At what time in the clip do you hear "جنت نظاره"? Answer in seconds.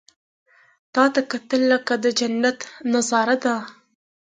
2.19-3.35